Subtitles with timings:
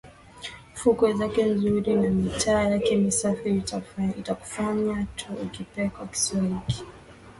[0.79, 3.49] Fukwe zake nzuri na mitaa yake misafi
[4.19, 6.83] itakufanya tu ukipende kisiwa hiki